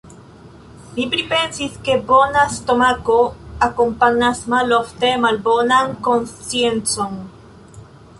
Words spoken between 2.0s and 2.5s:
bona